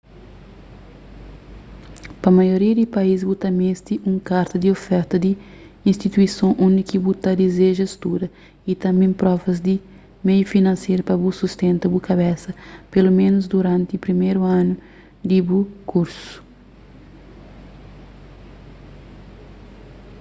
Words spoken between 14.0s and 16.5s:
priméru anu di bu kursu